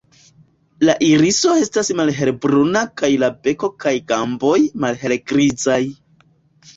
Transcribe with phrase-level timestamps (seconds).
[0.87, 4.55] La iriso estas malhelbruna kaj la beko kaj gamboj
[4.87, 5.79] malhelgrizaj.